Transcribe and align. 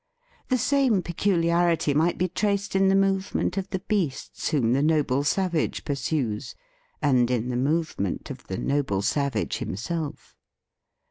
The 0.49 0.57
same 0.57 1.03
peculiarity 1.03 1.93
might 1.93 2.17
be 2.17 2.27
traced 2.27 2.75
in 2.75 2.87
the 2.87 2.95
movement 2.95 3.55
of 3.55 3.69
the 3.69 3.81
beasts 3.87 4.49
whom 4.49 4.73
the 4.73 4.81
noble 4.81 5.23
savage 5.23 5.85
pursues, 5.85 6.55
and 7.03 7.29
in 7.29 7.49
the 7.49 7.55
movement 7.55 8.31
of 8.31 8.47
the 8.47 8.57
noble 8.57 9.03
savage 9.03 9.57
himself. 9.57 10.35